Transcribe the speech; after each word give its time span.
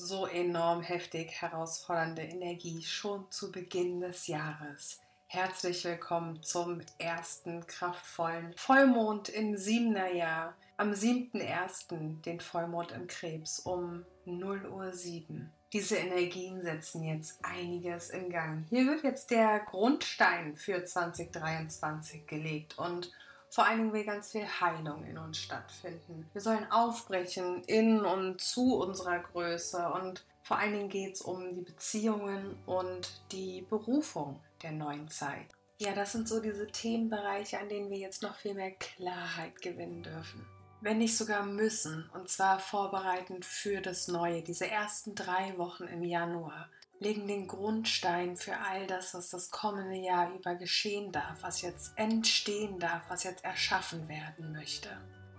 so 0.00 0.26
enorm 0.26 0.80
heftig 0.82 1.42
herausfordernde 1.42 2.22
Energie 2.22 2.82
schon 2.82 3.30
zu 3.30 3.52
Beginn 3.52 4.00
des 4.00 4.28
Jahres. 4.28 4.98
Herzlich 5.26 5.84
willkommen 5.84 6.42
zum 6.42 6.80
ersten 6.98 7.66
kraftvollen 7.66 8.54
Vollmond 8.56 9.28
im 9.28 9.56
siebener 9.56 10.10
Jahr. 10.10 10.54
Am 10.78 10.92
7.1. 10.92 12.22
den 12.22 12.40
Vollmond 12.40 12.92
im 12.92 13.06
Krebs 13.06 13.60
um 13.60 14.06
0 14.24 14.66
Uhr 14.70 14.92
7. 14.92 15.52
Diese 15.74 15.96
Energien 15.96 16.62
setzen 16.62 17.04
jetzt 17.04 17.38
einiges 17.44 18.08
in 18.08 18.30
Gang. 18.30 18.64
Hier 18.70 18.86
wird 18.86 19.04
jetzt 19.04 19.30
der 19.30 19.60
Grundstein 19.60 20.56
für 20.56 20.82
2023 20.82 22.26
gelegt 22.26 22.78
und 22.78 23.12
vor 23.50 23.66
allen 23.66 23.78
Dingen 23.78 23.92
will 23.92 24.04
ganz 24.04 24.30
viel 24.30 24.46
Heilung 24.46 25.04
in 25.04 25.18
uns 25.18 25.38
stattfinden. 25.38 26.28
Wir 26.32 26.40
sollen 26.40 26.70
aufbrechen 26.70 27.62
in 27.64 28.04
und 28.04 28.40
zu 28.40 28.76
unserer 28.76 29.18
Größe 29.18 29.90
und 29.92 30.24
vor 30.42 30.58
allen 30.58 30.72
Dingen 30.72 30.88
geht 30.88 31.14
es 31.14 31.22
um 31.22 31.54
die 31.54 31.62
Beziehungen 31.62 32.56
und 32.66 33.20
die 33.32 33.62
Berufung 33.68 34.40
der 34.62 34.72
neuen 34.72 35.08
Zeit. 35.08 35.46
Ja, 35.78 35.94
das 35.94 36.12
sind 36.12 36.28
so 36.28 36.40
diese 36.40 36.66
Themenbereiche, 36.66 37.58
an 37.58 37.68
denen 37.68 37.90
wir 37.90 37.98
jetzt 37.98 38.22
noch 38.22 38.36
viel 38.36 38.54
mehr 38.54 38.72
Klarheit 38.72 39.60
gewinnen 39.62 40.02
dürfen. 40.02 40.46
Wenn 40.82 40.98
nicht 40.98 41.16
sogar 41.16 41.44
müssen, 41.44 42.08
und 42.14 42.28
zwar 42.28 42.58
vorbereitend 42.58 43.44
für 43.44 43.80
das 43.80 44.08
Neue, 44.08 44.42
diese 44.42 44.70
ersten 44.70 45.14
drei 45.14 45.56
Wochen 45.58 45.84
im 45.84 46.02
Januar 46.04 46.68
legen 47.00 47.26
den 47.26 47.48
Grundstein 47.48 48.36
für 48.36 48.56
all 48.58 48.86
das, 48.86 49.14
was 49.14 49.30
das 49.30 49.50
kommende 49.50 49.96
Jahr 49.96 50.32
über 50.32 50.54
geschehen 50.54 51.10
darf, 51.10 51.42
was 51.42 51.62
jetzt 51.62 51.92
entstehen 51.96 52.78
darf, 52.78 53.02
was 53.08 53.24
jetzt 53.24 53.42
erschaffen 53.42 54.08
werden 54.08 54.52
möchte. 54.52 54.90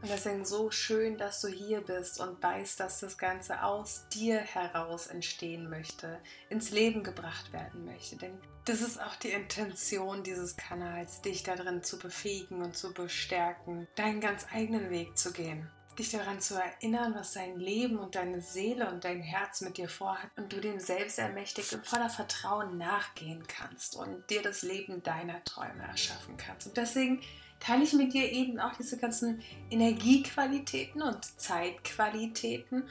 Und 0.02 0.10
deswegen 0.10 0.44
so 0.44 0.72
schön, 0.72 1.20
dass 1.20 1.42
du 1.42 1.48
hier 1.48 1.82
bist 1.82 2.20
und 2.20 2.42
weißt, 2.42 2.80
dass 2.80 3.02
das 3.02 3.20
Ganze 3.20 3.64
aus 3.64 4.08
dir 4.12 4.40
heraus 4.40 5.06
entstehen 5.06 5.70
möchte, 5.70 6.20
ins 6.50 6.72
Leben 6.72 7.04
gebracht 7.04 7.54
werden 7.54 7.86
möchte. 7.86 8.16
Denn 8.16 8.42
das 8.66 8.82
ist 8.82 9.00
auch 9.00 9.16
die 9.18 9.30
Intention 9.30 10.24
dieses 10.24 10.58
Kanals, 10.58 11.22
dich 11.22 11.44
darin 11.44 11.84
zu 11.84 12.00
befähigen 12.00 12.64
und 12.64 12.76
zu 12.76 12.92
bestärken, 12.92 13.88
deinen 13.94 14.22
ganz 14.22 14.48
eigenen 14.52 14.90
Weg 14.90 15.16
zu 15.16 15.32
gehen 15.32 15.70
dich 15.96 16.12
daran 16.12 16.40
zu 16.40 16.56
erinnern, 16.56 17.14
was 17.16 17.34
dein 17.34 17.60
Leben 17.60 17.98
und 17.98 18.16
deine 18.16 18.42
Seele 18.42 18.90
und 18.90 19.04
dein 19.04 19.22
Herz 19.22 19.62
mit 19.62 19.78
dir 19.78 19.90
vorhat 19.90 20.30
und 20.38 20.52
du 20.52 20.60
dem 20.62 20.80
selbst 20.80 21.20
ermächtigt 21.20 21.74
und 21.74 21.86
voller 21.86 22.10
Vertrauen 22.10 22.78
nachgehen 22.78 23.44
kannst 23.48 23.96
und 23.96 24.30
dir 24.30 24.42
das 24.42 24.62
Leben 24.62 25.04
deiner 25.04 25.44
Träume 25.44 25.84
erschaffen 25.84 26.38
kannst. 26.38 26.68
Und 26.68 26.78
deswegen 26.78 27.22
teile 27.60 27.84
ich 27.84 27.94
mit 27.94 28.14
dir 28.14 28.32
eben 28.32 28.60
auch 28.60 28.74
diese 28.74 28.98
ganzen 28.98 29.42
Energiequalitäten 29.70 31.02
und 31.02 31.24
Zeitqualitäten, 31.40 32.84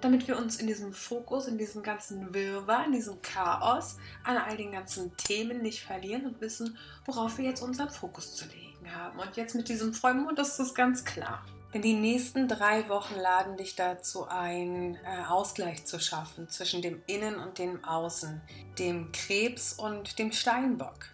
damit 0.00 0.26
wir 0.26 0.38
uns 0.38 0.56
in 0.56 0.66
diesem 0.66 0.92
Fokus, 0.92 1.46
in 1.46 1.58
diesem 1.58 1.82
ganzen 1.82 2.32
Wirrwarr, 2.34 2.86
in 2.86 2.92
diesem 2.92 3.20
Chaos, 3.22 3.98
an 4.24 4.38
all 4.38 4.56
den 4.56 4.72
ganzen 4.72 5.16
Themen 5.16 5.62
nicht 5.62 5.82
verlieren 5.82 6.26
und 6.26 6.40
wissen, 6.40 6.78
worauf 7.04 7.38
wir 7.38 7.44
jetzt 7.44 7.62
unseren 7.62 7.90
Fokus 7.90 8.34
zu 8.34 8.46
legen 8.46 8.94
haben. 8.94 9.18
Und 9.18 9.36
jetzt 9.36 9.54
mit 9.54 9.68
diesem 9.68 9.92
Vollmond 9.92 10.38
ist 10.38 10.58
das 10.58 10.74
ganz 10.74 11.04
klar. 11.04 11.44
Denn 11.72 11.82
die 11.82 11.94
nächsten 11.94 12.48
drei 12.48 12.88
Wochen 12.88 13.14
laden 13.14 13.56
dich 13.56 13.76
dazu 13.76 14.26
ein, 14.26 14.96
äh, 15.04 15.24
Ausgleich 15.28 15.84
zu 15.86 16.00
schaffen 16.00 16.48
zwischen 16.48 16.82
dem 16.82 17.00
Innen 17.06 17.36
und 17.36 17.58
dem 17.58 17.84
Außen, 17.84 18.40
dem 18.78 19.12
Krebs 19.12 19.74
und 19.74 20.18
dem 20.18 20.32
Steinbock. 20.32 21.10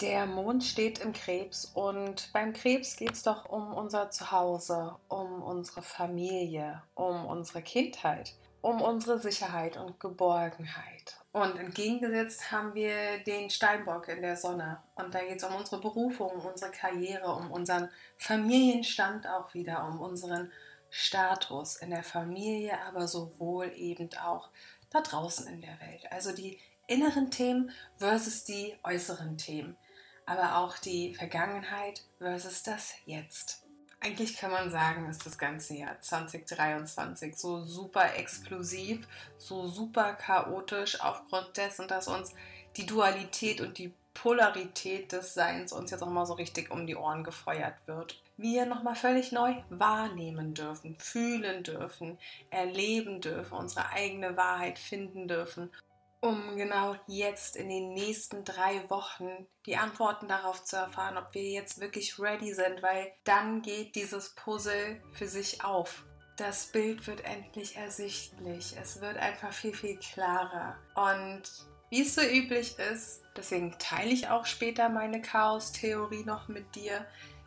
Der 0.00 0.26
Mond 0.26 0.64
steht 0.64 0.98
im 1.00 1.12
Krebs 1.12 1.66
und 1.74 2.30
beim 2.32 2.54
Krebs 2.54 2.96
geht 2.96 3.12
es 3.12 3.22
doch 3.22 3.44
um 3.50 3.74
unser 3.74 4.10
Zuhause, 4.10 4.96
um 5.08 5.42
unsere 5.42 5.82
Familie, 5.82 6.82
um 6.94 7.26
unsere 7.26 7.60
Kindheit, 7.60 8.34
um 8.62 8.82
unsere 8.82 9.18
Sicherheit 9.18 9.76
und 9.76 10.00
Geborgenheit. 10.00 11.16
Und 11.32 11.58
entgegengesetzt 11.58 12.50
haben 12.50 12.74
wir 12.74 13.18
den 13.24 13.50
Steinbock 13.50 14.08
in 14.08 14.20
der 14.20 14.36
Sonne. 14.36 14.82
Und 14.96 15.14
da 15.14 15.20
geht 15.20 15.38
es 15.38 15.44
um 15.44 15.54
unsere 15.54 15.80
Berufung, 15.80 16.30
um 16.32 16.46
unsere 16.46 16.72
Karriere, 16.72 17.32
um 17.34 17.50
unseren 17.50 17.88
Familienstand 18.18 19.26
auch 19.28 19.54
wieder, 19.54 19.86
um 19.86 20.00
unseren 20.00 20.50
Status 20.90 21.76
in 21.76 21.90
der 21.90 22.02
Familie, 22.02 22.80
aber 22.84 23.06
sowohl 23.06 23.72
eben 23.76 24.10
auch 24.14 24.50
da 24.90 25.00
draußen 25.00 25.46
in 25.46 25.60
der 25.60 25.80
Welt. 25.80 26.10
Also 26.10 26.32
die 26.32 26.58
inneren 26.88 27.30
Themen 27.30 27.70
versus 27.96 28.42
die 28.42 28.74
äußeren 28.82 29.38
Themen, 29.38 29.76
aber 30.26 30.58
auch 30.58 30.76
die 30.78 31.14
Vergangenheit 31.14 32.02
versus 32.18 32.64
das 32.64 32.94
Jetzt. 33.06 33.64
Eigentlich 34.02 34.38
kann 34.38 34.50
man 34.50 34.70
sagen, 34.70 35.10
ist 35.10 35.26
das 35.26 35.36
ganze 35.36 35.74
Jahr 35.74 36.00
2023 36.00 37.36
so 37.36 37.60
super 37.60 38.16
explosiv, 38.16 39.06
so 39.36 39.66
super 39.66 40.14
chaotisch 40.14 40.98
aufgrund 41.02 41.54
dessen, 41.58 41.86
dass 41.86 42.08
uns 42.08 42.34
die 42.78 42.86
Dualität 42.86 43.60
und 43.60 43.76
die 43.76 43.92
Polarität 44.14 45.12
des 45.12 45.34
Seins 45.34 45.72
uns 45.72 45.90
jetzt 45.90 46.02
auch 46.02 46.08
mal 46.08 46.24
so 46.24 46.32
richtig 46.32 46.70
um 46.70 46.86
die 46.86 46.96
Ohren 46.96 47.24
gefeuert 47.24 47.74
wird. 47.84 48.22
Wir 48.38 48.64
nochmal 48.64 48.96
völlig 48.96 49.32
neu 49.32 49.54
wahrnehmen 49.68 50.54
dürfen, 50.54 50.96
fühlen 50.96 51.62
dürfen, 51.62 52.18
erleben 52.48 53.20
dürfen, 53.20 53.58
unsere 53.58 53.90
eigene 53.90 54.34
Wahrheit 54.34 54.78
finden 54.78 55.28
dürfen 55.28 55.70
um 56.20 56.56
genau 56.56 56.96
jetzt 57.06 57.56
in 57.56 57.68
den 57.68 57.94
nächsten 57.94 58.44
drei 58.44 58.88
Wochen 58.90 59.46
die 59.66 59.76
Antworten 59.76 60.28
darauf 60.28 60.62
zu 60.64 60.76
erfahren, 60.76 61.16
ob 61.16 61.32
wir 61.32 61.42
jetzt 61.42 61.80
wirklich 61.80 62.18
ready 62.18 62.52
sind, 62.52 62.82
weil 62.82 63.12
dann 63.24 63.62
geht 63.62 63.94
dieses 63.94 64.34
Puzzle 64.34 65.02
für 65.12 65.26
sich 65.26 65.64
auf. 65.64 66.04
Das 66.36 66.66
Bild 66.66 67.06
wird 67.06 67.24
endlich 67.24 67.76
ersichtlich. 67.76 68.74
Es 68.80 69.00
wird 69.00 69.16
einfach 69.16 69.52
viel, 69.52 69.74
viel 69.74 69.98
klarer. 69.98 70.76
Und 70.94 71.42
wie 71.90 72.02
es 72.02 72.14
so 72.14 72.22
üblich 72.22 72.78
ist, 72.78 73.22
deswegen 73.36 73.76
teile 73.78 74.10
ich 74.10 74.28
auch 74.28 74.46
später 74.46 74.88
meine 74.88 75.22
Chaos-Theorie 75.22 76.24
noch 76.24 76.48
mit 76.48 76.74
dir, 76.74 77.06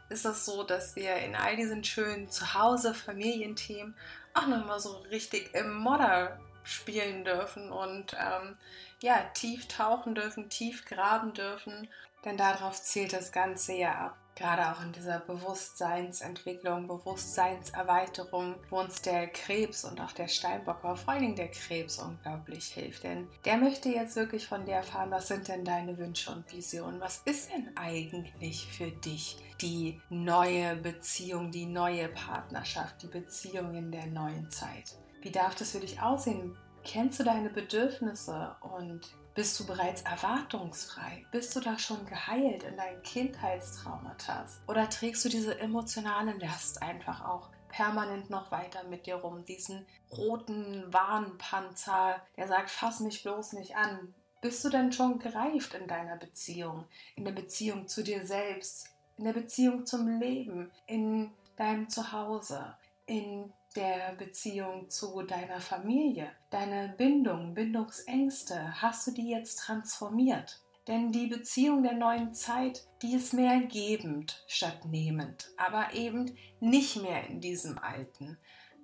ist 0.10 0.26
es 0.26 0.46
so, 0.46 0.64
dass 0.64 0.96
wir 0.96 1.16
in 1.18 1.36
all 1.36 1.56
diesen 1.56 1.84
schönen 1.84 2.30
Zuhause-Familienthemen 2.30 3.96
auch 4.34 4.48
nochmal 4.48 4.80
so 4.80 4.98
richtig 5.10 5.54
im 5.54 5.76
Modder 5.76 6.40
spielen 6.64 7.24
dürfen 7.24 7.72
und 7.72 8.14
ähm, 8.14 8.58
ja, 9.02 9.22
tief 9.34 9.68
tauchen 9.68 10.16
dürfen, 10.16 10.50
tief 10.50 10.86
graben 10.86 11.34
dürfen, 11.34 11.90
denn 12.26 12.38
darauf 12.38 12.82
zielt 12.82 13.14
das 13.14 13.32
Ganze 13.32 13.74
ja 13.74 13.94
ab. 13.94 14.18
Gerade 14.36 14.72
auch 14.72 14.82
in 14.82 14.92
dieser 14.94 15.20
Bewusstseinsentwicklung, 15.20 16.88
Bewusstseinserweiterung, 16.88 18.56
wo 18.72 18.80
uns 18.80 19.00
der 19.04 19.28
Krebs 19.28 19.84
und 19.84 20.02
auch 20.02 20.12
der 20.12 20.28
Steinbock, 20.28 20.78
aber 20.84 20.96
vor 20.96 21.14
allen 21.14 21.22
Dingen 21.22 21.36
der 21.36 21.52
Krebs 21.52 22.00
unglaublich 22.00 22.66
hilft. 22.66 23.04
Denn 23.04 23.28
der 23.46 23.58
möchte 23.58 23.90
jetzt 23.90 24.16
wirklich 24.16 24.48
von 24.48 24.66
dir 24.66 24.76
erfahren, 24.76 25.12
was 25.12 25.28
sind 25.28 25.48
denn 25.48 25.64
deine 25.64 26.00
Wünsche 26.00 26.32
und 26.32 26.52
Visionen? 26.52 27.00
Was 27.00 27.22
ist 27.26 27.52
denn 27.52 27.78
eigentlich 27.78 28.66
für 28.66 28.90
dich 28.90 29.38
die 29.62 30.02
neue 30.10 30.78
Beziehung, 30.78 31.52
die 31.52 31.68
neue 31.68 32.08
Partnerschaft, 32.08 33.04
die 33.04 33.08
Beziehung 33.08 33.76
in 33.76 33.92
der 33.92 34.08
neuen 34.08 34.50
Zeit? 34.50 34.96
Wie 35.24 35.32
darf 35.32 35.56
das 35.56 35.72
für 35.72 35.80
dich 35.80 36.02
aussehen? 36.02 36.58
Kennst 36.84 37.18
du 37.18 37.24
deine 37.24 37.50
Bedürfnisse 37.50 38.58
und 38.60 39.16
bist 39.36 39.58
du 39.58 39.66
bereits 39.66 40.02
erwartungsfrei? 40.02 41.26
Bist 41.32 41.56
du 41.56 41.62
da 41.62 41.80
schon 41.80 42.06
geheilt 42.06 42.64
in 42.64 42.76
deinen 42.76 43.02
Kindheitstraumata? 43.04 44.46
Oder 44.68 44.90
trägst 44.90 45.24
du 45.24 45.30
diese 45.30 45.58
emotionale 45.62 46.34
Last 46.34 46.82
einfach 46.82 47.24
auch 47.24 47.52
permanent 47.70 48.30
noch 48.30 48.52
weiter 48.52 48.84
mit 48.84 49.06
dir 49.06 49.16
rum? 49.16 49.46
Diesen 49.46 49.86
roten 50.12 50.92
Warnpanzer, 50.92 52.22
der 52.36 52.50
sagt, 52.50 52.70
fass 52.70 53.00
mich 53.00 53.24
bloß 53.24 53.54
nicht 53.54 53.78
an. 53.78 54.14
Bist 54.42 54.66
du 54.66 54.70
denn 54.70 54.92
schon 54.92 55.20
gereift 55.20 55.74
in 55.74 55.88
deiner 55.88 56.18
Beziehung? 56.18 56.84
In 57.16 57.24
der 57.24 57.32
Beziehung 57.32 57.88
zu 57.88 58.04
dir 58.04 58.28
selbst? 58.28 58.90
In 59.16 59.24
der 59.24 59.34
Beziehung 59.34 59.86
zum 59.86 60.20
Leben? 60.20 60.70
In 60.86 61.32
deinem 61.56 61.88
Zuhause? 61.88 62.76
In 63.06 63.54
der 63.76 64.14
Beziehung 64.16 64.90
zu 64.90 65.24
deiner 65.24 65.60
Familie, 65.60 66.32
deine 66.50 66.94
Bindung, 66.98 67.54
Bindungsängste, 67.54 68.82
hast 68.82 69.08
du 69.08 69.12
die 69.12 69.30
jetzt 69.30 69.60
transformiert? 69.60 70.62
Denn 70.88 71.12
die 71.12 71.28
Beziehung 71.28 71.82
der 71.84 71.94
neuen 71.94 72.34
Zeit, 72.34 72.88
die 73.02 73.14
ist 73.14 73.34
mehr 73.34 73.62
gebend 73.62 74.44
statt 74.48 74.86
nehmend, 74.86 75.50
aber 75.58 75.94
eben 75.94 76.36
nicht 76.60 77.02
mehr 77.02 77.28
in 77.30 77.40
diesem 77.40 77.78
alten. 77.78 78.38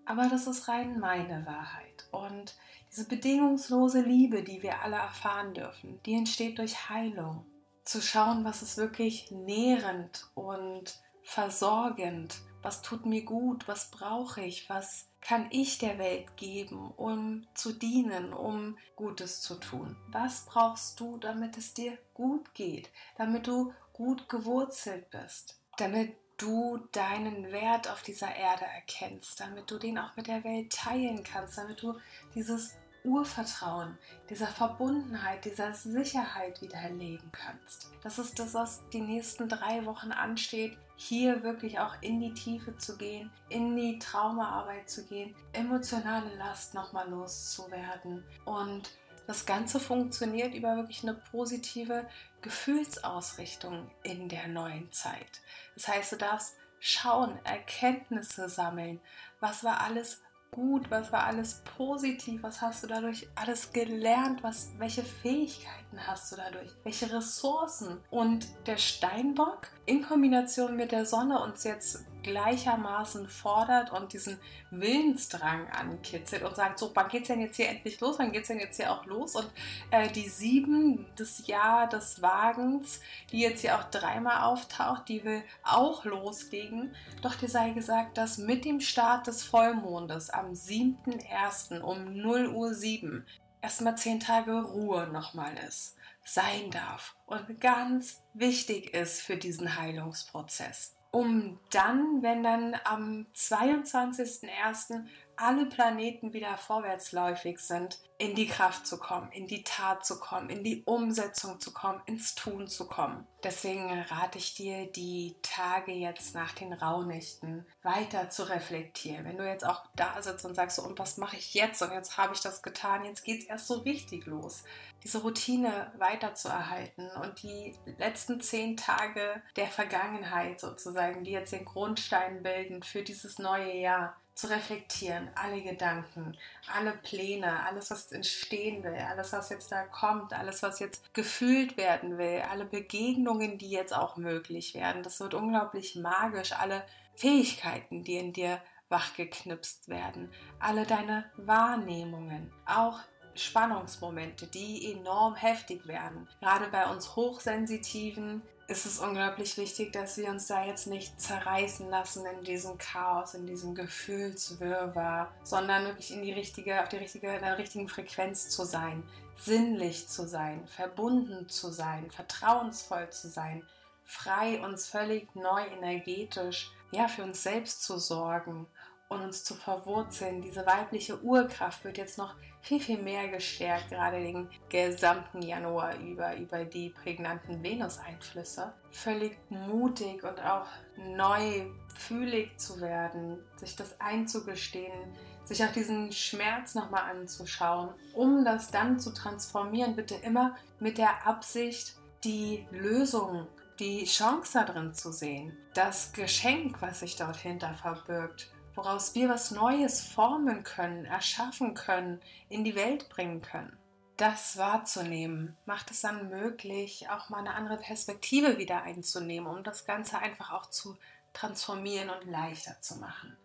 Aber 0.05 0.27
das 0.27 0.47
ist 0.47 0.67
rein 0.69 0.99
meine 0.99 1.45
Wahrheit. 1.45 2.07
Und 2.11 2.55
diese 2.89 3.07
bedingungslose 3.07 4.01
Liebe, 4.01 4.43
die 4.43 4.63
wir 4.63 4.81
alle 4.81 4.95
erfahren 4.95 5.53
dürfen, 5.53 5.99
die 6.05 6.15
entsteht 6.15 6.57
durch 6.57 6.89
Heilung. 6.89 7.45
Zu 7.83 8.01
schauen, 8.01 8.45
was 8.45 8.61
ist 8.61 8.77
wirklich 8.77 9.29
nährend 9.31 10.29
und 10.35 10.99
versorgend 11.21 12.39
was 12.61 12.81
tut 12.81 13.05
mir 13.05 13.23
gut, 13.23 13.67
was 13.67 13.91
brauche 13.91 14.41
ich, 14.41 14.69
was 14.69 15.07
kann 15.21 15.47
ich 15.51 15.77
der 15.77 15.97
Welt 15.97 16.37
geben, 16.37 16.91
um 16.91 17.45
zu 17.53 17.73
dienen, 17.73 18.33
um 18.33 18.77
Gutes 18.95 19.41
zu 19.41 19.55
tun. 19.55 19.95
Was 20.07 20.45
brauchst 20.45 20.99
du, 20.99 21.17
damit 21.17 21.57
es 21.57 21.73
dir 21.73 21.97
gut 22.13 22.53
geht, 22.53 22.89
damit 23.17 23.47
du 23.47 23.73
gut 23.93 24.29
gewurzelt 24.29 25.09
bist, 25.09 25.59
damit 25.77 26.15
du 26.37 26.79
deinen 26.93 27.51
Wert 27.51 27.89
auf 27.89 28.01
dieser 28.01 28.33
Erde 28.33 28.63
erkennst, 28.63 29.39
damit 29.39 29.69
du 29.69 29.77
den 29.77 29.97
auch 29.97 30.15
mit 30.15 30.27
der 30.27 30.43
Welt 30.43 30.71
teilen 30.71 31.23
kannst, 31.23 31.57
damit 31.57 31.81
du 31.81 31.99
dieses 32.33 32.75
Urvertrauen, 33.03 33.97
dieser 34.29 34.47
Verbundenheit, 34.47 35.45
dieser 35.45 35.73
Sicherheit 35.73 36.61
wieder 36.61 36.77
erleben 36.77 37.31
kannst. 37.31 37.91
Das 38.03 38.19
ist 38.19 38.39
das, 38.39 38.53
was 38.53 38.87
die 38.89 39.01
nächsten 39.01 39.49
drei 39.49 39.85
Wochen 39.85 40.11
ansteht, 40.11 40.77
hier 40.95 41.43
wirklich 41.43 41.79
auch 41.79 41.95
in 42.01 42.19
die 42.19 42.33
Tiefe 42.33 42.75
zu 42.77 42.97
gehen, 42.97 43.31
in 43.47 43.75
die 43.75 43.99
Traumaarbeit 43.99 44.89
zu 44.89 45.05
gehen, 45.05 45.35
emotionale 45.53 46.35
Last 46.35 46.73
nochmal 46.73 47.09
loszuwerden 47.09 48.23
und 48.45 48.89
das 49.29 49.45
Ganze 49.45 49.79
funktioniert 49.79 50.55
über 50.55 50.75
wirklich 50.75 51.03
eine 51.03 51.13
positive 51.13 52.07
Gefühlsausrichtung 52.41 53.91
in 54.01 54.27
der 54.27 54.47
neuen 54.47 54.91
Zeit. 54.91 55.41
Das 55.75 55.87
heißt, 55.87 56.13
du 56.13 56.15
darfst 56.15 56.55
schauen, 56.79 57.37
Erkenntnisse 57.43 58.49
sammeln. 58.49 58.99
Was 59.39 59.63
war 59.63 59.81
alles 59.81 60.23
gut? 60.51 60.89
Was 60.91 61.11
war 61.11 61.25
alles 61.25 61.61
positiv? 61.77 62.43
Was 62.43 62.61
hast 62.61 62.83
du 62.83 62.87
dadurch 62.87 63.27
alles 63.35 63.71
gelernt? 63.71 64.43
Was, 64.43 64.71
welche 64.77 65.03
Fähigkeiten 65.03 65.97
hast 66.05 66.31
du 66.31 66.35
dadurch? 66.35 66.71
Welche 66.83 67.11
Ressourcen? 67.11 67.97
Und 68.09 68.47
der 68.67 68.77
Steinbock 68.77 69.67
in 69.85 70.01
Kombination 70.01 70.75
mit 70.75 70.91
der 70.91 71.05
Sonne 71.05 71.41
uns 71.41 71.63
jetzt 71.63 72.05
gleichermaßen 72.23 73.27
fordert 73.27 73.91
und 73.91 74.13
diesen 74.13 74.37
Willensdrang 74.71 75.67
ankitzelt 75.69 76.43
und 76.43 76.55
sagt, 76.55 76.79
so, 76.79 76.91
wann 76.93 77.09
geht 77.09 77.23
es 77.23 77.27
denn 77.29 77.41
jetzt 77.41 77.55
hier 77.55 77.69
endlich 77.69 77.99
los? 77.99 78.19
Wann 78.19 78.31
geht 78.31 78.43
es 78.43 78.47
denn 78.47 78.59
jetzt 78.59 78.77
hier 78.77 78.91
auch 78.91 79.05
los? 79.05 79.35
Und 79.35 79.49
äh, 79.91 80.09
die 80.09 80.29
sieben, 80.29 81.05
das 81.15 81.47
Jahr 81.47 81.87
des 81.87 82.21
Wagens, 82.21 83.01
die 83.31 83.39
jetzt 83.39 83.61
hier 83.61 83.77
auch 83.77 83.83
dreimal 83.85 84.43
auftaucht, 84.43 85.07
die 85.09 85.23
will 85.23 85.43
auch 85.63 86.05
loslegen. 86.05 86.95
Doch 87.21 87.35
dir 87.35 87.49
sei 87.49 87.71
gesagt, 87.71 88.17
dass 88.17 88.37
mit 88.37 88.65
dem 88.65 88.81
Start 88.81 89.27
des 89.27 89.43
Vollmondes 89.43 90.29
am 90.29 90.51
7.1. 90.51 91.79
um 91.79 92.15
0 92.15 92.47
Uhr 92.47 92.73
7 92.73 93.25
erstmal 93.61 93.97
zehn 93.97 94.19
Tage 94.19 94.61
Ruhe 94.61 95.07
nochmal 95.07 95.53
ist, 95.67 95.95
sein 96.23 96.71
darf 96.71 97.15
und 97.25 97.59
ganz 97.59 98.23
wichtig 98.33 98.93
ist 98.93 99.21
für 99.21 99.37
diesen 99.37 99.77
Heilungsprozess 99.77 100.98
um 101.11 101.59
dann, 101.71 102.21
wenn 102.21 102.43
dann 102.43 102.75
am 102.83 103.25
22.01 103.35 105.03
alle 105.39 105.65
Planeten 105.65 106.33
wieder 106.33 106.57
vorwärtsläufig 106.57 107.59
sind, 107.59 107.99
in 108.17 108.35
die 108.35 108.47
Kraft 108.47 108.85
zu 108.85 108.99
kommen, 108.99 109.31
in 109.31 109.47
die 109.47 109.63
Tat 109.63 110.05
zu 110.05 110.19
kommen, 110.19 110.49
in 110.49 110.65
die 110.65 110.83
Umsetzung 110.83 111.61
zu 111.61 111.71
kommen, 111.71 112.01
ins 112.05 112.35
Tun 112.35 112.67
zu 112.67 112.85
kommen. 112.87 113.25
Deswegen 113.41 113.89
rate 114.01 114.37
ich 114.37 114.53
dir, 114.55 114.87
die 114.87 115.37
Tage 115.41 115.93
jetzt 115.93 116.35
nach 116.35 116.51
den 116.51 116.73
Rauhnächten 116.73 117.65
weiter 117.81 118.29
zu 118.29 118.49
reflektieren. 118.49 119.23
Wenn 119.23 119.37
du 119.37 119.47
jetzt 119.47 119.65
auch 119.65 119.85
da 119.95 120.21
sitzt 120.21 120.43
und 120.43 120.55
sagst, 120.55 120.75
so, 120.75 120.83
und 120.83 120.99
was 120.99 121.15
mache 121.15 121.37
ich 121.37 121.53
jetzt? 121.53 121.81
Und 121.81 121.93
jetzt 121.93 122.17
habe 122.17 122.33
ich 122.33 122.41
das 122.41 122.61
getan, 122.61 123.05
jetzt 123.05 123.23
geht 123.23 123.43
es 123.43 123.45
erst 123.45 123.67
so 123.67 123.75
richtig 123.75 124.25
los. 124.25 124.65
Diese 125.05 125.21
Routine 125.21 125.93
weiter 125.97 126.33
zu 126.33 126.49
erhalten 126.49 127.09
und 127.23 127.41
die 127.41 127.73
letzten 127.97 128.41
zehn 128.41 128.75
Tage 128.75 129.41
der 129.55 129.67
Vergangenheit 129.67 130.59
sozusagen, 130.59 131.23
die 131.23 131.31
jetzt 131.31 131.53
den 131.53 131.63
Grundstein 131.63 132.43
bilden 132.43 132.83
für 132.83 133.03
dieses 133.03 133.39
neue 133.39 133.77
Jahr, 133.77 134.17
zu 134.39 134.49
reflektieren, 134.49 135.29
alle 135.35 135.61
Gedanken, 135.61 136.37
alle 136.73 136.93
Pläne, 136.93 137.65
alles, 137.65 137.91
was 137.91 138.11
entstehen 138.11 138.83
will, 138.83 138.95
alles, 138.95 139.33
was 139.33 139.49
jetzt 139.49 139.71
da 139.71 139.83
kommt, 139.83 140.33
alles, 140.33 140.63
was 140.63 140.79
jetzt 140.79 141.13
gefühlt 141.13 141.75
werden 141.75 142.17
will, 142.17 142.41
alle 142.49 142.65
Begegnungen, 142.65 143.57
die 143.57 143.69
jetzt 143.69 143.93
auch 143.93 144.15
möglich 144.15 144.73
werden. 144.73 145.03
Das 145.03 145.19
wird 145.19 145.33
unglaublich 145.33 145.95
magisch, 145.95 146.53
alle 146.53 146.83
Fähigkeiten, 147.15 148.03
die 148.03 148.15
in 148.15 148.31
dir 148.31 148.61
wachgeknipst 148.87 149.89
werden, 149.89 150.31
alle 150.59 150.85
deine 150.85 151.29
Wahrnehmungen, 151.35 152.51
auch 152.65 152.99
Spannungsmomente, 153.35 154.47
die 154.47 154.91
enorm 154.93 155.35
heftig 155.35 155.87
werden. 155.87 156.27
Gerade 156.39 156.67
bei 156.69 156.89
uns 156.89 157.15
Hochsensitiven 157.15 158.41
ist 158.69 158.85
es 158.85 158.99
unglaublich 158.99 159.57
wichtig, 159.57 159.91
dass 159.91 160.15
wir 160.17 160.29
uns 160.29 160.45
da 160.45 160.63
jetzt 160.63 160.85
nicht 160.85 161.19
zerreißen 161.19 161.89
lassen 161.89 162.23
in 162.27 162.43
diesem 162.43 162.77
Chaos, 162.77 163.33
in 163.33 163.47
diesem 163.47 163.73
Gefühlswirrwarr, 163.73 165.33
sondern 165.43 165.85
wirklich 165.85 166.11
in 166.11 166.21
die 166.21 166.31
richtige, 166.31 166.79
auf 166.79 166.87
die 166.87 166.97
richtige, 166.97 167.33
in 167.33 167.41
der 167.41 167.57
richtigen 167.57 167.89
Frequenz 167.89 168.49
zu 168.49 168.65
sein, 168.65 169.03
sinnlich 169.37 170.07
zu 170.07 170.27
sein, 170.27 170.67
verbunden 170.67 171.49
zu 171.49 171.71
sein, 171.71 172.11
vertrauensvoll 172.11 173.09
zu 173.09 173.27
sein, 173.27 173.63
frei 174.03 174.63
uns 174.63 174.87
völlig 174.87 175.35
neu 175.35 175.63
energetisch, 175.63 176.71
ja, 176.91 177.07
für 177.07 177.23
uns 177.23 177.41
selbst 177.41 177.81
zu 177.81 177.97
sorgen 177.97 178.67
und 179.07 179.21
uns 179.21 179.43
zu 179.43 179.55
verwurzeln. 179.55 180.43
Diese 180.43 180.65
weibliche 180.67 181.19
Urkraft 181.23 181.83
wird 181.83 181.97
jetzt 181.97 182.19
noch 182.19 182.35
viel, 182.61 182.79
viel 182.79 183.01
mehr 183.01 183.27
gestärkt, 183.29 183.89
gerade 183.89 184.19
den 184.19 184.49
gesamten 184.69 185.41
Januar 185.41 185.97
über, 185.97 186.35
über 186.37 186.65
die 186.65 186.89
prägnanten 186.89 187.63
Venus-Einflüsse. 187.63 188.73
Völlig 188.91 189.37
mutig 189.49 190.23
und 190.23 190.39
auch 190.43 190.67
neu 190.97 191.67
fühlig 191.95 192.57
zu 192.59 192.81
werden, 192.81 193.39
sich 193.57 193.75
das 193.75 193.99
einzugestehen, 193.99 195.15
sich 195.43 195.63
auch 195.63 195.71
diesen 195.71 196.11
Schmerz 196.11 196.75
nochmal 196.75 197.09
anzuschauen, 197.09 197.89
um 198.13 198.45
das 198.45 198.71
dann 198.71 198.99
zu 198.99 199.13
transformieren, 199.13 199.95
bitte 199.95 200.15
immer 200.15 200.55
mit 200.79 200.97
der 200.97 201.25
Absicht, 201.25 201.95
die 202.23 202.67
Lösung 202.71 203.47
die 203.79 204.03
Chance 204.03 204.63
darin 204.65 204.93
zu 204.93 205.11
sehen, 205.13 205.57
das 205.73 206.11
Geschenk, 206.11 206.81
was 206.81 206.99
sich 206.99 207.15
dort 207.15 207.37
hinter 207.37 207.73
verbirgt 207.73 208.51
woraus 208.79 209.13
wir 209.13 209.27
was 209.27 209.51
Neues 209.51 209.99
formen 209.99 210.63
können, 210.63 211.03
erschaffen 211.03 211.73
können, 211.73 212.21
in 212.47 212.63
die 212.63 212.75
Welt 212.75 213.09
bringen 213.09 213.41
können. 213.41 213.77
Das 214.15 214.55
wahrzunehmen, 214.55 215.57
macht 215.65 215.91
es 215.91 215.99
dann 215.99 216.29
möglich, 216.29 217.09
auch 217.09 217.27
mal 217.27 217.39
eine 217.39 217.55
andere 217.55 217.75
Perspektive 217.75 218.57
wieder 218.57 218.83
einzunehmen, 218.83 219.53
um 219.53 219.63
das 219.63 219.85
Ganze 219.85 220.19
einfach 220.19 220.51
auch 220.53 220.69
zu 220.69 220.97
transformieren 221.33 222.09
und 222.09 222.31
leichter 222.31 222.79
zu 222.79 222.95
machen. 222.99 223.35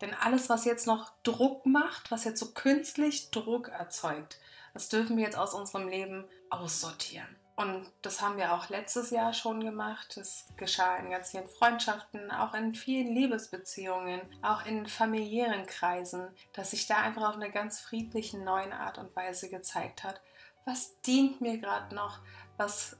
Denn 0.00 0.14
alles, 0.14 0.48
was 0.48 0.64
jetzt 0.64 0.86
noch 0.86 1.12
Druck 1.22 1.66
macht, 1.66 2.10
was 2.10 2.24
jetzt 2.24 2.40
so 2.40 2.52
künstlich 2.52 3.30
Druck 3.30 3.68
erzeugt, 3.68 4.40
das 4.72 4.88
dürfen 4.88 5.18
wir 5.18 5.24
jetzt 5.24 5.36
aus 5.36 5.52
unserem 5.52 5.86
Leben 5.86 6.24
aussortieren. 6.48 7.28
Und 7.58 7.90
das 8.02 8.22
haben 8.22 8.36
wir 8.36 8.54
auch 8.54 8.68
letztes 8.68 9.10
Jahr 9.10 9.32
schon 9.32 9.58
gemacht. 9.58 10.16
Das 10.16 10.46
geschah 10.56 10.96
in 10.98 11.10
ganz 11.10 11.32
vielen 11.32 11.48
Freundschaften, 11.48 12.30
auch 12.30 12.54
in 12.54 12.72
vielen 12.76 13.12
Liebesbeziehungen, 13.12 14.20
auch 14.42 14.64
in 14.64 14.86
familiären 14.86 15.66
Kreisen, 15.66 16.28
dass 16.52 16.70
sich 16.70 16.86
da 16.86 16.98
einfach 16.98 17.30
auf 17.30 17.34
eine 17.34 17.50
ganz 17.50 17.80
friedliche 17.80 18.38
neue 18.38 18.72
Art 18.72 18.98
und 18.98 19.14
Weise 19.16 19.50
gezeigt 19.50 20.04
hat. 20.04 20.20
Was 20.66 21.00
dient 21.00 21.40
mir 21.40 21.58
gerade 21.58 21.92
noch? 21.96 22.20
Was 22.58 22.96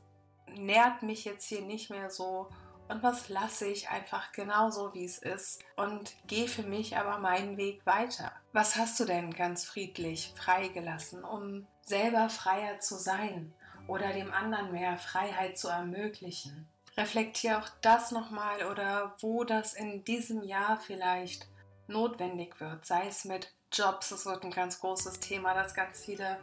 nährt 0.49 1.05
mich 1.05 1.25
jetzt 1.25 1.45
hier 1.45 1.63
nicht 1.63 1.91
mehr 1.91 2.11
so? 2.11 2.49
Und 2.89 3.05
was 3.05 3.29
lasse 3.29 3.69
ich 3.69 3.91
einfach 3.91 4.33
genauso, 4.33 4.93
wie 4.93 5.05
es 5.05 5.19
ist 5.19 5.63
und 5.77 6.17
gehe 6.27 6.49
für 6.49 6.65
mich 6.65 6.97
aber 6.97 7.19
meinen 7.19 7.59
Weg 7.59 7.87
weiter? 7.87 8.33
Was 8.53 8.75
hast 8.75 8.99
du 8.99 9.05
denn 9.05 9.33
ganz 9.33 9.65
friedlich 9.65 10.35
freigelassen, 10.37 11.23
um 11.23 11.69
selber 11.83 12.29
freier 12.29 12.81
zu 12.81 12.97
sein? 12.97 13.55
Oder 13.89 14.13
dem 14.13 14.33
anderen 14.33 14.71
mehr 14.71 14.97
Freiheit 14.97 15.59
zu 15.59 15.67
ermöglichen. 15.67 16.69
Reflektiere 16.97 17.59
auch 17.59 17.69
das 17.81 18.13
nochmal 18.13 18.67
oder 18.71 19.17
wo 19.21 19.43
das 19.43 19.75
in 19.75 20.05
diesem 20.05 20.45
Jahr 20.45 20.77
vielleicht 20.77 21.49
notwendig 21.89 22.61
wird, 22.61 22.87
sei 22.87 23.09
es 23.09 23.25
mit 23.25 23.53
Jobs, 23.73 24.11
das 24.11 24.27
wird 24.27 24.45
ein 24.45 24.51
ganz 24.51 24.81
großes 24.81 25.21
Thema, 25.21 25.55
dass 25.55 25.75
ganz 25.75 26.05
viele 26.05 26.39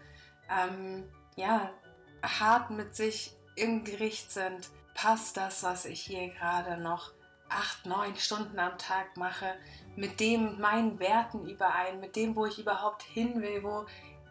ähm, 0.50 1.10
ja, 1.36 1.72
hart 2.22 2.72
mit 2.72 2.96
sich 2.96 3.36
im 3.56 3.84
Gericht 3.84 4.32
sind. 4.32 4.70
Passt 4.94 5.38
das, 5.38 5.64
was 5.64 5.86
ich 5.86 6.02
hier 6.02 6.30
gerade 6.30 6.78
noch 6.78 7.12
acht, 7.50 7.86
neun 7.86 8.16
Stunden 8.16 8.60
am 8.60 8.78
Tag 8.78 9.18
mache, 9.18 9.56
mit 9.96 10.20
dem 10.20 10.60
meinen 10.60 11.00
Werten 11.00 11.48
überein, 11.48 12.00
mit 12.00 12.16
dem, 12.16 12.36
wo 12.36 12.46
ich 12.46 12.60
überhaupt 12.60 13.04
hin 13.04 13.42
will, 13.42 13.64
wo 13.64 13.86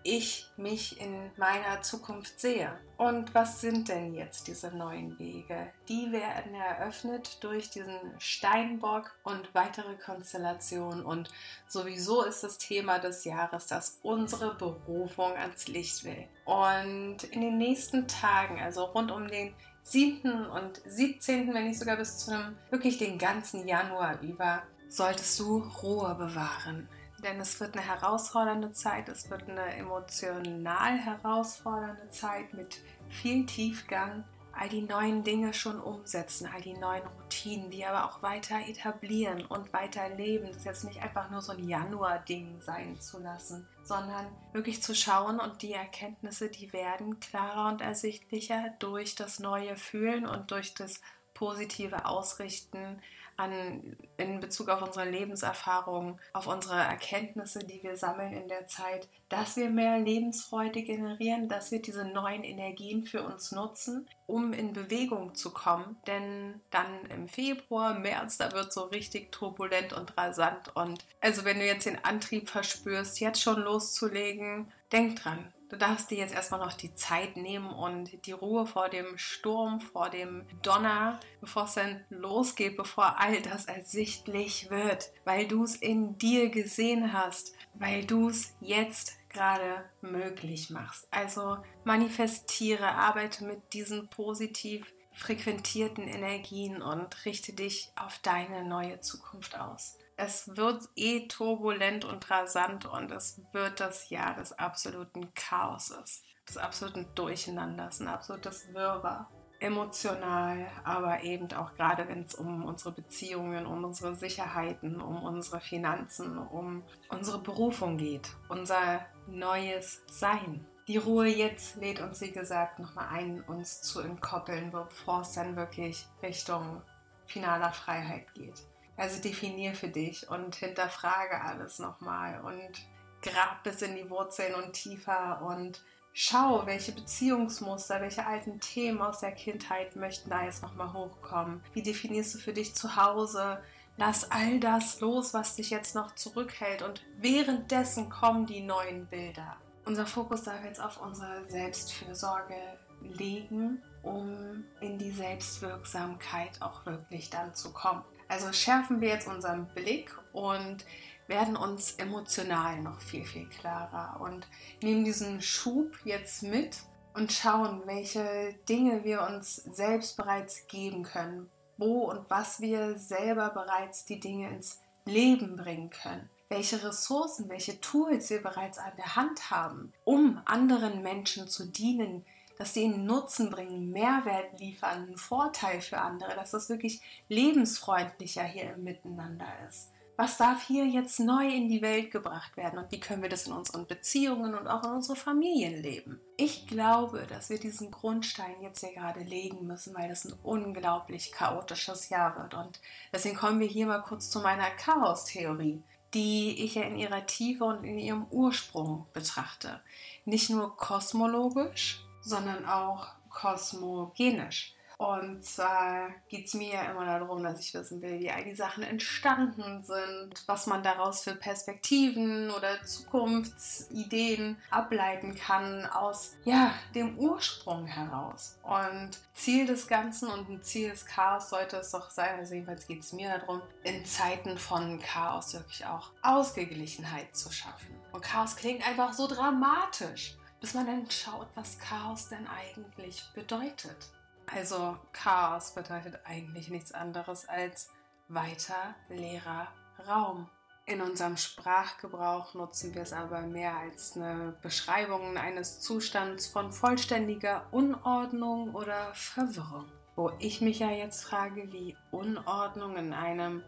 ich 0.04 0.46
mich 0.58 1.00
in 1.00 1.30
meiner 1.36 1.80
Zukunft 1.82 2.38
sehe. 2.38 2.78
Und 2.98 3.34
was 3.34 3.62
sind 3.62 3.88
denn 3.88 4.14
jetzt 4.14 4.46
diese 4.46 4.70
neuen 4.70 5.18
Wege? 5.18 5.72
Die 5.88 6.12
werden 6.12 6.54
eröffnet 6.54 7.42
durch 7.42 7.70
diesen 7.70 7.98
Steinbock 8.18 9.16
und 9.24 9.54
weitere 9.54 9.96
Konstellationen. 9.96 11.04
Und 11.04 11.30
sowieso 11.66 12.22
ist 12.22 12.44
das 12.44 12.58
Thema 12.58 12.98
des 12.98 13.24
Jahres, 13.24 13.66
dass 13.66 13.98
unsere 14.02 14.54
Berufung 14.54 15.32
ans 15.32 15.68
Licht 15.68 16.04
will. 16.04 16.28
Und 16.44 17.24
in 17.24 17.40
den 17.40 17.56
nächsten 17.56 18.06
Tagen, 18.06 18.60
also 18.60 18.84
rund 18.84 19.10
um 19.10 19.26
den 19.26 19.54
7. 19.82 20.46
und 20.46 20.82
17., 20.84 21.52
wenn 21.54 21.66
nicht 21.66 21.78
sogar 21.78 21.96
bis 21.96 22.18
zu 22.18 22.32
wirklich 22.70 22.98
den 22.98 23.18
ganzen 23.18 23.66
Januar 23.66 24.20
über, 24.20 24.62
solltest 24.88 25.40
du 25.40 25.58
Ruhe 25.82 26.14
bewahren 26.14 26.88
denn 27.24 27.40
es 27.40 27.58
wird 27.58 27.76
eine 27.76 27.86
herausfordernde 27.86 28.72
Zeit, 28.72 29.08
es 29.08 29.30
wird 29.30 29.48
eine 29.48 29.76
emotional 29.76 30.98
herausfordernde 30.98 32.08
Zeit 32.10 32.52
mit 32.52 32.80
viel 33.08 33.46
Tiefgang, 33.46 34.24
all 34.52 34.68
die 34.68 34.82
neuen 34.82 35.24
Dinge 35.24 35.52
schon 35.52 35.80
umsetzen, 35.80 36.48
all 36.52 36.60
die 36.60 36.74
neuen 36.74 37.02
Routinen, 37.06 37.70
die 37.70 37.84
aber 37.84 38.04
auch 38.04 38.22
weiter 38.22 38.56
etablieren 38.68 39.44
und 39.46 39.72
weiter 39.72 40.08
leben. 40.10 40.46
Das 40.52 40.64
jetzt 40.64 40.84
nicht 40.84 41.02
einfach 41.02 41.30
nur 41.30 41.42
so 41.42 41.52
ein 41.52 41.68
Januar-Ding 41.68 42.60
sein 42.60 43.00
zu 43.00 43.18
lassen, 43.18 43.66
sondern 43.82 44.26
wirklich 44.52 44.82
zu 44.82 44.94
schauen 44.94 45.40
und 45.40 45.62
die 45.62 45.72
Erkenntnisse, 45.72 46.48
die 46.48 46.72
werden 46.72 47.18
klarer 47.18 47.68
und 47.72 47.80
ersichtlicher 47.80 48.74
durch 48.78 49.14
das 49.14 49.40
neue 49.40 49.76
Fühlen 49.76 50.26
und 50.26 50.50
durch 50.50 50.74
das 50.74 51.00
positive 51.34 52.06
Ausrichten 52.06 53.00
an, 53.36 53.96
in 54.16 54.40
Bezug 54.40 54.68
auf 54.68 54.82
unsere 54.82 55.08
Lebenserfahrung, 55.08 56.20
auf 56.32 56.46
unsere 56.46 56.76
Erkenntnisse, 56.76 57.60
die 57.60 57.82
wir 57.82 57.96
sammeln 57.96 58.32
in 58.32 58.48
der 58.48 58.66
Zeit, 58.66 59.08
dass 59.28 59.56
wir 59.56 59.70
mehr 59.70 59.98
Lebensfreude 59.98 60.82
generieren, 60.82 61.48
dass 61.48 61.70
wir 61.72 61.82
diese 61.82 62.04
neuen 62.04 62.44
Energien 62.44 63.04
für 63.04 63.22
uns 63.24 63.50
nutzen, 63.52 64.08
um 64.26 64.52
in 64.52 64.72
Bewegung 64.72 65.34
zu 65.34 65.52
kommen. 65.52 65.96
Denn 66.06 66.60
dann 66.70 67.06
im 67.06 67.28
Februar, 67.28 67.98
März, 67.98 68.38
da 68.38 68.52
wird 68.52 68.72
so 68.72 68.84
richtig 68.84 69.32
turbulent 69.32 69.92
und 69.92 70.16
rasant. 70.16 70.74
Und 70.76 71.04
also 71.20 71.44
wenn 71.44 71.58
du 71.58 71.66
jetzt 71.66 71.86
den 71.86 72.04
Antrieb 72.04 72.48
verspürst, 72.48 73.20
jetzt 73.20 73.42
schon 73.42 73.60
loszulegen, 73.60 74.70
denk 74.92 75.16
dran, 75.16 75.52
Du 75.68 75.76
darfst 75.76 76.10
dir 76.10 76.18
jetzt 76.18 76.34
erstmal 76.34 76.60
noch 76.60 76.74
die 76.74 76.94
Zeit 76.94 77.36
nehmen 77.36 77.70
und 77.70 78.26
die 78.26 78.32
Ruhe 78.32 78.66
vor 78.66 78.88
dem 78.88 79.16
Sturm, 79.16 79.80
vor 79.80 80.10
dem 80.10 80.46
Donner, 80.62 81.20
bevor 81.40 81.64
es 81.64 81.74
dann 81.74 82.04
losgeht, 82.10 82.76
bevor 82.76 83.18
all 83.18 83.40
das 83.40 83.64
ersichtlich 83.64 84.70
wird, 84.70 85.10
weil 85.24 85.48
du 85.48 85.64
es 85.64 85.76
in 85.76 86.18
dir 86.18 86.50
gesehen 86.50 87.12
hast, 87.12 87.54
weil 87.74 88.04
du 88.04 88.28
es 88.28 88.54
jetzt 88.60 89.18
gerade 89.30 89.84
möglich 90.00 90.70
machst. 90.70 91.08
Also 91.10 91.58
manifestiere, 91.84 92.92
arbeite 92.92 93.44
mit 93.44 93.72
diesen 93.72 94.08
positiv 94.08 94.92
frequentierten 95.12 96.06
Energien 96.06 96.82
und 96.82 97.24
richte 97.24 97.52
dich 97.52 97.90
auf 97.96 98.18
deine 98.18 98.64
neue 98.64 99.00
Zukunft 99.00 99.58
aus 99.58 99.98
es 100.16 100.56
wird 100.56 100.88
eh 100.96 101.26
turbulent 101.26 102.04
und 102.04 102.30
rasant 102.30 102.86
und 102.86 103.10
es 103.10 103.40
wird 103.52 103.80
das 103.80 104.10
Jahr 104.10 104.34
des 104.34 104.52
absoluten 104.52 105.32
Chaoses, 105.34 106.22
des 106.48 106.56
absoluten 106.56 107.06
Durcheinanders, 107.14 108.00
ein 108.00 108.08
absolutes 108.08 108.72
Wirrwarr. 108.72 109.30
Emotional, 109.60 110.66
aber 110.84 111.22
eben 111.22 111.50
auch 111.54 111.74
gerade, 111.74 112.06
wenn 112.08 112.24
es 112.24 112.34
um 112.34 112.64
unsere 112.64 112.92
Beziehungen, 112.92 113.66
um 113.66 113.84
unsere 113.84 114.14
Sicherheiten, 114.14 115.00
um 115.00 115.22
unsere 115.22 115.60
Finanzen, 115.60 116.36
um 116.36 116.82
unsere 117.08 117.38
Berufung 117.38 117.96
geht, 117.96 118.28
unser 118.48 119.06
neues 119.26 120.02
Sein. 120.10 120.66
Die 120.86 120.98
Ruhe 120.98 121.28
jetzt 121.28 121.76
lädt 121.76 122.02
uns, 122.02 122.20
wie 122.20 122.32
gesagt, 122.32 122.78
nochmal 122.78 123.08
ein, 123.08 123.42
uns 123.44 123.80
zu 123.80 124.00
entkoppeln, 124.00 124.70
bevor 124.70 125.22
es 125.22 125.32
dann 125.32 125.56
wirklich 125.56 126.06
Richtung 126.22 126.82
finaler 127.26 127.72
Freiheit 127.72 128.34
geht. 128.34 128.66
Also 128.96 129.20
definier 129.20 129.74
für 129.74 129.88
dich 129.88 130.28
und 130.28 130.54
hinterfrage 130.54 131.40
alles 131.40 131.78
nochmal 131.78 132.40
und 132.42 132.86
grab 133.22 133.62
bis 133.64 133.82
in 133.82 133.96
die 133.96 134.08
Wurzeln 134.08 134.54
und 134.54 134.72
tiefer 134.72 135.42
und 135.42 135.82
schau, 136.12 136.64
welche 136.66 136.92
Beziehungsmuster, 136.92 138.00
welche 138.00 138.26
alten 138.26 138.60
Themen 138.60 139.02
aus 139.02 139.20
der 139.20 139.32
Kindheit 139.32 139.96
möchten 139.96 140.30
da 140.30 140.44
jetzt 140.44 140.62
nochmal 140.62 140.92
hochkommen. 140.92 141.62
Wie 141.72 141.82
definierst 141.82 142.34
du 142.34 142.38
für 142.38 142.52
dich 142.52 142.74
zu 142.74 142.96
Hause? 142.96 143.60
Lass 143.96 144.30
all 144.30 144.58
das 144.60 145.00
los, 145.00 145.34
was 145.34 145.56
dich 145.56 145.70
jetzt 145.70 145.94
noch 145.94 146.14
zurückhält 146.14 146.82
und 146.82 147.04
währenddessen 147.18 148.10
kommen 148.10 148.46
die 148.46 148.60
neuen 148.60 149.06
Bilder. 149.06 149.56
Unser 149.84 150.06
Fokus 150.06 150.44
darf 150.44 150.64
jetzt 150.64 150.80
auf 150.80 151.00
unsere 151.00 151.44
Selbstfürsorge 151.46 152.56
legen, 153.02 153.82
um 154.02 154.64
in 154.80 154.98
die 154.98 155.10
Selbstwirksamkeit 155.10 156.62
auch 156.62 156.86
wirklich 156.86 157.30
dann 157.30 157.54
zu 157.54 157.72
kommen. 157.72 158.02
Also 158.28 158.52
schärfen 158.52 159.00
wir 159.00 159.08
jetzt 159.08 159.28
unseren 159.28 159.66
Blick 159.74 160.16
und 160.32 160.84
werden 161.26 161.56
uns 161.56 161.92
emotional 161.92 162.80
noch 162.80 163.00
viel, 163.00 163.24
viel 163.24 163.48
klarer 163.48 164.20
und 164.20 164.46
nehmen 164.82 165.04
diesen 165.04 165.40
Schub 165.40 165.96
jetzt 166.04 166.42
mit 166.42 166.78
und 167.14 167.32
schauen, 167.32 167.82
welche 167.86 168.54
Dinge 168.68 169.04
wir 169.04 169.22
uns 169.22 169.56
selbst 169.56 170.16
bereits 170.16 170.66
geben 170.66 171.02
können, 171.02 171.48
wo 171.78 172.10
und 172.10 172.28
was 172.28 172.60
wir 172.60 172.98
selber 172.98 173.50
bereits 173.50 174.04
die 174.04 174.20
Dinge 174.20 174.50
ins 174.50 174.80
Leben 175.06 175.56
bringen 175.56 175.90
können, 175.90 176.28
welche 176.48 176.82
Ressourcen, 176.82 177.48
welche 177.48 177.80
Tools 177.80 178.30
wir 178.30 178.42
bereits 178.42 178.78
an 178.78 178.92
der 178.96 179.16
Hand 179.16 179.50
haben, 179.50 179.92
um 180.04 180.40
anderen 180.44 181.02
Menschen 181.02 181.48
zu 181.48 181.66
dienen, 181.66 182.24
dass 182.58 182.74
sie 182.74 182.82
ihnen 182.82 183.04
Nutzen 183.04 183.50
bringen, 183.50 183.90
Mehrwert 183.90 184.58
liefern, 184.58 185.04
einen 185.04 185.16
Vorteil 185.16 185.80
für 185.80 185.98
andere, 185.98 186.34
dass 186.34 186.52
das 186.52 186.68
wirklich 186.68 187.00
lebensfreundlicher 187.28 188.44
hier 188.44 188.74
im 188.74 188.84
Miteinander 188.84 189.46
ist. 189.68 189.90
Was 190.16 190.36
darf 190.36 190.68
hier 190.68 190.86
jetzt 190.86 191.18
neu 191.18 191.48
in 191.48 191.68
die 191.68 191.82
Welt 191.82 192.12
gebracht 192.12 192.56
werden 192.56 192.78
und 192.78 192.92
wie 192.92 193.00
können 193.00 193.22
wir 193.22 193.28
das 193.28 193.48
in 193.48 193.52
unseren 193.52 193.88
Beziehungen 193.88 194.54
und 194.54 194.68
auch 194.68 194.84
in 194.84 194.90
unsere 194.90 195.16
Familien 195.16 195.82
leben? 195.82 196.20
Ich 196.36 196.68
glaube, 196.68 197.26
dass 197.28 197.50
wir 197.50 197.58
diesen 197.58 197.90
Grundstein 197.90 198.62
jetzt 198.62 198.78
hier 198.78 198.94
gerade 198.94 199.20
legen 199.24 199.66
müssen, 199.66 199.92
weil 199.96 200.08
das 200.08 200.24
ein 200.24 200.38
unglaublich 200.44 201.32
chaotisches 201.32 202.10
Jahr 202.10 202.36
wird. 202.38 202.54
Und 202.54 202.80
deswegen 203.12 203.36
kommen 203.36 203.58
wir 203.58 203.66
hier 203.66 203.86
mal 203.86 204.02
kurz 204.02 204.30
zu 204.30 204.38
meiner 204.38 204.70
Chaos-Theorie, 204.70 205.82
die 206.14 206.64
ich 206.64 206.76
ja 206.76 206.82
in 206.82 206.96
ihrer 206.96 207.26
Tiefe 207.26 207.64
und 207.64 207.82
in 207.82 207.98
ihrem 207.98 208.26
Ursprung 208.30 209.06
betrachte. 209.12 209.80
Nicht 210.24 210.48
nur 210.48 210.76
kosmologisch, 210.76 212.04
sondern 212.24 212.64
auch 212.66 213.06
kosmogenisch. 213.28 214.74
Und 214.96 215.44
zwar 215.44 216.10
geht 216.28 216.46
es 216.46 216.54
mir 216.54 216.74
ja 216.74 216.90
immer 216.90 217.04
darum, 217.04 217.42
dass 217.42 217.60
ich 217.60 217.74
wissen 217.74 218.00
will, 218.00 218.20
wie 218.20 218.30
all 218.30 218.44
die 218.44 218.54
Sachen 218.54 218.84
entstanden 218.84 219.82
sind, 219.82 220.44
was 220.46 220.66
man 220.66 220.82
daraus 220.82 221.22
für 221.22 221.34
Perspektiven 221.34 222.50
oder 222.50 222.82
Zukunftsideen 222.84 224.56
ableiten 224.70 225.34
kann 225.34 225.84
aus 225.86 226.36
ja, 226.44 226.72
dem 226.94 227.18
Ursprung 227.18 227.86
heraus. 227.86 228.58
Und 228.62 229.10
Ziel 229.34 229.66
des 229.66 229.88
Ganzen 229.88 230.28
und 230.28 230.48
ein 230.48 230.62
Ziel 230.62 230.90
des 230.90 231.06
Chaos 231.06 231.50
sollte 231.50 231.78
es 231.78 231.90
doch 231.90 232.10
sein, 232.10 232.38
also 232.38 232.54
jedenfalls 232.54 232.86
geht 232.86 233.00
es 233.00 233.12
mir 233.12 233.36
darum, 233.38 233.62
in 233.82 234.04
Zeiten 234.04 234.58
von 234.58 235.00
Chaos 235.00 235.54
wirklich 235.54 235.84
auch 235.86 236.10
Ausgeglichenheit 236.22 237.34
zu 237.34 237.50
schaffen. 237.50 237.94
Und 238.12 238.22
Chaos 238.22 238.54
klingt 238.54 238.86
einfach 238.86 239.12
so 239.12 239.26
dramatisch 239.26 240.36
bis 240.64 240.72
man 240.72 240.86
dann 240.86 241.10
schaut, 241.10 241.48
was 241.56 241.78
Chaos 241.78 242.30
denn 242.30 242.46
eigentlich 242.46 243.22
bedeutet. 243.34 244.08
Also 244.46 244.96
Chaos 245.12 245.74
bedeutet 245.74 246.18
eigentlich 246.24 246.70
nichts 246.70 246.90
anderes 246.92 247.46
als 247.46 247.90
weiter 248.28 248.94
leerer 249.10 249.68
Raum. 250.08 250.48
In 250.86 251.02
unserem 251.02 251.36
Sprachgebrauch 251.36 252.54
nutzen 252.54 252.94
wir 252.94 253.02
es 253.02 253.12
aber 253.12 253.42
mehr 253.42 253.76
als 253.76 254.16
eine 254.16 254.56
Beschreibung 254.62 255.36
eines 255.36 255.80
Zustands 255.80 256.46
von 256.46 256.72
vollständiger 256.72 257.66
Unordnung 257.70 258.74
oder 258.74 259.12
Verwirrung. 259.12 259.92
Wo 260.16 260.32
ich 260.38 260.62
mich 260.62 260.78
ja 260.78 260.90
jetzt 260.90 261.24
frage, 261.24 261.70
wie 261.74 261.94
Unordnung 262.10 262.96
in 262.96 263.12
einem 263.12 263.62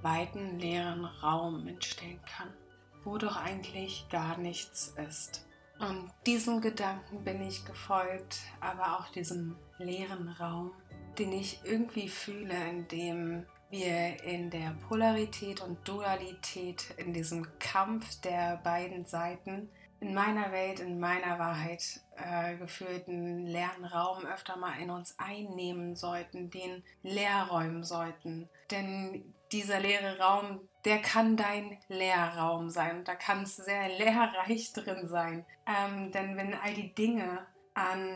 weiten 0.00 0.58
leeren 0.58 1.04
Raum 1.04 1.68
entstehen 1.68 2.22
kann, 2.24 2.50
wo 3.02 3.18
doch 3.18 3.36
eigentlich 3.36 4.06
gar 4.08 4.38
nichts 4.38 4.94
ist. 5.06 5.44
Und 5.78 6.10
diesem 6.26 6.60
Gedanken 6.60 7.24
bin 7.24 7.42
ich 7.42 7.64
gefolgt, 7.64 8.40
aber 8.60 8.96
auch 8.96 9.08
diesem 9.10 9.56
leeren 9.78 10.28
Raum, 10.28 10.72
den 11.18 11.32
ich 11.32 11.60
irgendwie 11.64 12.08
fühle, 12.08 12.54
in 12.68 12.88
dem 12.88 13.46
wir 13.70 14.22
in 14.22 14.50
der 14.50 14.76
Polarität 14.88 15.60
und 15.60 15.86
Dualität, 15.86 16.94
in 16.96 17.12
diesem 17.12 17.46
Kampf 17.58 18.20
der 18.20 18.58
beiden 18.58 19.04
Seiten, 19.04 19.68
in 20.04 20.12
meiner 20.12 20.52
Welt, 20.52 20.80
in 20.80 21.00
meiner 21.00 21.38
Wahrheit 21.38 22.00
äh, 22.16 22.56
gefühlten 22.56 23.46
leeren 23.46 23.84
Raum 23.86 24.26
öfter 24.26 24.56
mal 24.56 24.78
in 24.78 24.90
uns 24.90 25.18
einnehmen 25.18 25.96
sollten, 25.96 26.50
den 26.50 26.82
leer 27.02 27.48
räumen 27.50 27.84
sollten. 27.84 28.48
Denn 28.70 29.34
dieser 29.50 29.80
leere 29.80 30.18
Raum, 30.18 30.60
der 30.84 31.00
kann 31.00 31.36
dein 31.38 31.78
Leerraum 31.88 32.68
sein. 32.68 33.04
Da 33.04 33.14
kann 33.14 33.44
es 33.44 33.56
sehr 33.56 33.88
lehrreich 33.88 34.72
drin 34.74 35.06
sein. 35.06 35.46
Ähm, 35.66 36.12
denn 36.12 36.36
wenn 36.36 36.52
all 36.54 36.74
die 36.74 36.94
Dinge 36.94 37.46
an 37.72 38.10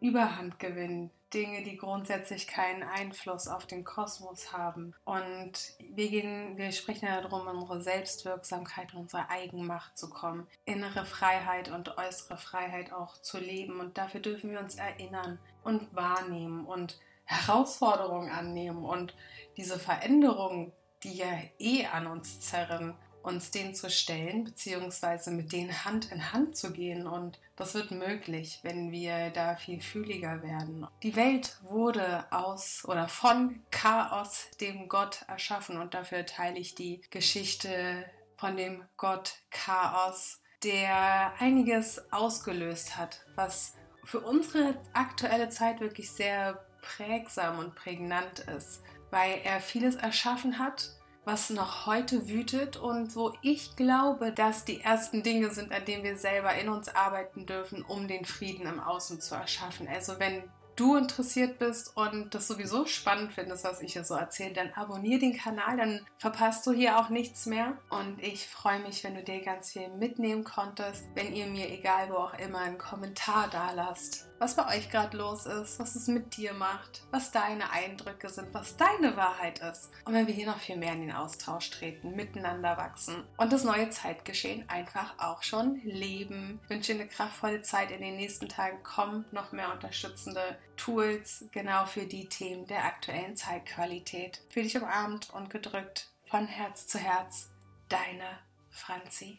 Überhand 0.00 0.58
gewinnen, 0.58 1.10
Dinge, 1.34 1.62
die 1.62 1.76
grundsätzlich 1.76 2.46
keinen 2.46 2.82
Einfluss 2.82 3.48
auf 3.48 3.66
den 3.66 3.84
Kosmos 3.84 4.52
haben. 4.52 4.94
Und 5.04 5.52
wir 5.78 6.08
gehen, 6.08 6.56
wir 6.56 6.72
sprechen 6.72 7.06
ja 7.06 7.20
darum, 7.20 7.48
in 7.48 7.56
unsere 7.56 7.82
Selbstwirksamkeit 7.82 8.94
und 8.94 9.00
unsere 9.00 9.28
Eigenmacht 9.28 9.98
zu 9.98 10.08
kommen, 10.08 10.46
innere 10.64 11.04
Freiheit 11.04 11.70
und 11.70 11.98
äußere 11.98 12.36
Freiheit 12.36 12.92
auch 12.92 13.18
zu 13.18 13.38
leben. 13.38 13.80
Und 13.80 13.98
dafür 13.98 14.20
dürfen 14.20 14.50
wir 14.50 14.60
uns 14.60 14.76
erinnern 14.76 15.38
und 15.64 15.94
wahrnehmen 15.94 16.64
und 16.64 16.98
Herausforderungen 17.24 18.30
annehmen 18.30 18.84
und 18.84 19.14
diese 19.56 19.78
Veränderungen, 19.78 20.72
die 21.02 21.16
ja 21.16 21.38
eh 21.58 21.86
an 21.86 22.06
uns 22.06 22.40
zerren, 22.40 22.94
uns 23.24 23.50
denen 23.50 23.74
zu 23.74 23.90
stellen, 23.90 24.44
beziehungsweise 24.44 25.30
mit 25.30 25.52
denen 25.52 25.84
Hand 25.84 26.12
in 26.12 26.32
Hand 26.32 26.56
zu 26.56 26.72
gehen. 26.72 27.06
Und 27.06 27.40
das 27.56 27.74
wird 27.74 27.90
möglich, 27.90 28.60
wenn 28.62 28.92
wir 28.92 29.30
da 29.30 29.56
viel 29.56 29.80
fühliger 29.80 30.42
werden. 30.42 30.86
Die 31.02 31.16
Welt 31.16 31.56
wurde 31.62 32.30
aus 32.30 32.84
oder 32.84 33.08
von 33.08 33.62
Chaos, 33.70 34.48
dem 34.60 34.88
Gott, 34.88 35.24
erschaffen. 35.26 35.78
Und 35.78 35.94
dafür 35.94 36.26
teile 36.26 36.58
ich 36.58 36.74
die 36.74 37.00
Geschichte 37.10 38.04
von 38.36 38.56
dem 38.56 38.84
Gott 38.98 39.38
Chaos, 39.50 40.42
der 40.62 41.32
einiges 41.38 42.12
ausgelöst 42.12 42.96
hat, 42.96 43.24
was 43.36 43.74
für 44.04 44.20
unsere 44.20 44.76
aktuelle 44.92 45.48
Zeit 45.48 45.80
wirklich 45.80 46.10
sehr 46.10 46.62
prägsam 46.82 47.58
und 47.58 47.74
prägnant 47.74 48.40
ist, 48.40 48.82
weil 49.10 49.40
er 49.44 49.60
vieles 49.60 49.94
erschaffen 49.94 50.58
hat, 50.58 50.90
was 51.24 51.50
noch 51.50 51.86
heute 51.86 52.28
wütet 52.28 52.76
und 52.76 53.16
wo 53.16 53.32
ich 53.42 53.76
glaube, 53.76 54.32
dass 54.32 54.64
die 54.64 54.80
ersten 54.80 55.22
Dinge 55.22 55.50
sind, 55.50 55.72
an 55.72 55.84
denen 55.84 56.04
wir 56.04 56.16
selber 56.16 56.54
in 56.54 56.68
uns 56.68 56.88
arbeiten 56.88 57.46
dürfen, 57.46 57.82
um 57.82 58.08
den 58.08 58.24
Frieden 58.24 58.66
im 58.66 58.80
Außen 58.80 59.20
zu 59.20 59.34
erschaffen. 59.34 59.88
Also 59.88 60.18
wenn 60.18 60.44
du 60.76 60.96
interessiert 60.96 61.58
bist 61.58 61.96
und 61.96 62.34
das 62.34 62.48
sowieso 62.48 62.86
spannend 62.86 63.32
findest, 63.32 63.64
was 63.64 63.80
ich 63.80 63.92
hier 63.92 64.04
so 64.04 64.14
erzähle, 64.14 64.54
dann 64.54 64.72
abonniere 64.72 65.20
den 65.20 65.36
Kanal, 65.36 65.76
dann 65.76 66.06
verpasst 66.18 66.66
du 66.66 66.72
hier 66.72 66.98
auch 66.98 67.08
nichts 67.08 67.46
mehr. 67.46 67.78
Und 67.90 68.22
ich 68.22 68.48
freue 68.48 68.80
mich, 68.80 69.04
wenn 69.04 69.14
du 69.14 69.22
dir 69.22 69.40
ganz 69.42 69.72
viel 69.72 69.88
mitnehmen 69.88 70.44
konntest, 70.44 71.04
wenn 71.14 71.34
ihr 71.34 71.46
mir, 71.46 71.70
egal 71.70 72.10
wo 72.10 72.16
auch 72.16 72.38
immer, 72.38 72.58
einen 72.58 72.78
Kommentar 72.78 73.48
da 73.50 73.72
lasst 73.72 74.28
was 74.38 74.56
bei 74.56 74.76
euch 74.76 74.90
gerade 74.90 75.16
los 75.16 75.46
ist, 75.46 75.78
was 75.78 75.94
es 75.94 76.08
mit 76.08 76.36
dir 76.36 76.52
macht, 76.52 77.02
was 77.10 77.30
deine 77.30 77.70
Eindrücke 77.70 78.28
sind, 78.28 78.52
was 78.52 78.76
deine 78.76 79.16
Wahrheit 79.16 79.60
ist. 79.60 79.90
Und 80.04 80.14
wenn 80.14 80.26
wir 80.26 80.34
hier 80.34 80.46
noch 80.46 80.58
viel 80.58 80.76
mehr 80.76 80.92
in 80.92 81.00
den 81.00 81.12
Austausch 81.12 81.70
treten, 81.70 82.14
miteinander 82.16 82.76
wachsen 82.76 83.24
und 83.36 83.52
das 83.52 83.64
neue 83.64 83.90
Zeitgeschehen 83.90 84.68
einfach 84.68 85.14
auch 85.18 85.42
schon 85.42 85.80
leben. 85.84 86.60
Ich 86.64 86.70
wünsche 86.70 86.94
dir 86.94 87.00
eine 87.00 87.08
kraftvolle 87.08 87.62
Zeit 87.62 87.90
in 87.90 88.00
den 88.00 88.16
nächsten 88.16 88.48
Tagen. 88.48 88.82
Kommen 88.82 89.24
noch 89.32 89.52
mehr 89.52 89.72
unterstützende 89.72 90.58
Tools 90.76 91.46
genau 91.52 91.86
für 91.86 92.06
die 92.06 92.28
Themen 92.28 92.66
der 92.66 92.84
aktuellen 92.84 93.36
Zeitqualität. 93.36 94.42
Fühl 94.50 94.64
dich 94.64 94.76
umarmt 94.76 95.30
und 95.30 95.50
gedrückt 95.50 96.10
von 96.26 96.46
Herz 96.46 96.86
zu 96.86 96.98
Herz. 96.98 97.50
Deine 97.88 98.38
Franzi. 98.70 99.38